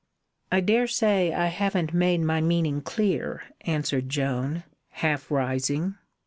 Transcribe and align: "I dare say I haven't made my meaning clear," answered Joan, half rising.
"I 0.51 0.61
dare 0.61 0.87
say 0.87 1.31
I 1.31 1.45
haven't 1.45 1.93
made 1.93 2.21
my 2.21 2.41
meaning 2.41 2.81
clear," 2.81 3.43
answered 3.67 4.09
Joan, 4.09 4.63
half 4.89 5.29
rising. 5.29 5.93